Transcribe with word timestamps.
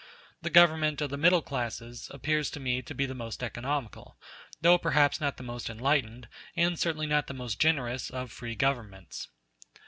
The 0.41 0.49
government 0.49 0.99
of 1.01 1.11
the 1.11 1.17
middle 1.17 1.43
classes 1.43 2.07
appears 2.11 2.49
to 2.49 2.59
me 2.59 2.81
to 2.81 2.95
be 2.95 3.05
the 3.05 3.13
most 3.13 3.43
economical, 3.43 4.17
though 4.59 4.79
perhaps 4.79 5.21
not 5.21 5.37
the 5.37 5.43
most 5.43 5.69
enlightened, 5.69 6.27
and 6.55 6.79
certainly 6.79 7.05
not 7.05 7.27
the 7.27 7.35
most 7.35 7.59
generous, 7.59 8.09
of 8.09 8.31
free 8.31 8.55
governments. 8.55 9.27